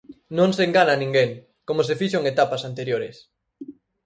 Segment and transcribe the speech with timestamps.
[0.37, 1.31] Non se engana a ninguén,
[1.67, 3.15] como se fixo en etapas anteriores.